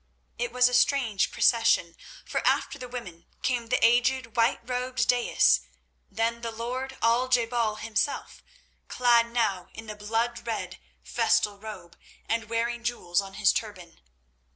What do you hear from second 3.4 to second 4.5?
came the aged,